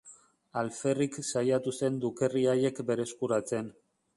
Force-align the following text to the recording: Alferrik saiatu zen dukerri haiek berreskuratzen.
Alferrik 0.61 1.19
saiatu 1.33 1.75
zen 1.81 2.01
dukerri 2.07 2.45
haiek 2.55 2.83
berreskuratzen. 2.89 3.71